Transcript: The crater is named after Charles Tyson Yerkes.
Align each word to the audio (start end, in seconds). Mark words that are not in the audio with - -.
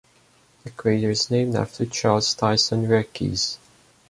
The 0.63 0.71
crater 0.71 1.11
is 1.11 1.29
named 1.29 1.53
after 1.53 1.85
Charles 1.85 2.33
Tyson 2.33 2.89
Yerkes. 2.89 3.59